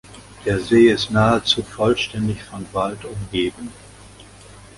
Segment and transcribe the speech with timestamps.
[0.45, 3.71] Der See ist nahezu vollständig von Wald umgeben.